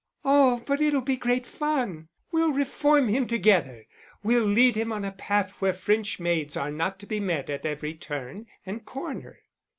"Oh, 0.25 0.63
but 0.65 0.81
it'll 0.81 1.01
be 1.01 1.15
great 1.15 1.45
fun. 1.45 2.07
We'll 2.31 2.51
reform 2.51 3.07
him 3.07 3.27
together. 3.27 3.85
We'll 4.23 4.45
lead 4.45 4.75
him 4.75 4.91
on 4.91 5.05
a 5.05 5.11
path 5.11 5.51
where 5.61 5.73
French 5.73 6.19
maids 6.19 6.57
are 6.57 6.71
not 6.71 6.97
to 7.01 7.05
be 7.05 7.19
met 7.19 7.51
at 7.51 7.67
every 7.67 7.93
turn 7.93 8.47
and 8.65 8.83
corner." 8.83 9.41